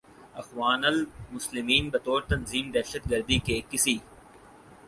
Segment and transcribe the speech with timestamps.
[0.35, 3.97] اخوان المسلمین بطور تنظیم دہشت گردی کے کسی